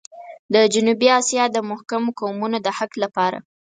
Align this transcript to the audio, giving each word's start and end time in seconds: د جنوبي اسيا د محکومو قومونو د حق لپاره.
د 0.53 0.55
جنوبي 0.73 1.07
اسيا 1.19 1.43
د 1.51 1.57
محکومو 1.69 2.09
قومونو 2.19 2.57
د 2.65 2.67
حق 2.77 2.91
لپاره. 3.03 3.37